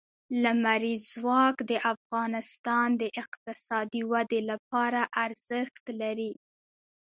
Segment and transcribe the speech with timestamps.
[0.43, 6.31] لمریز ځواک د افغانستان د اقتصادي ودې لپاره ارزښت لري.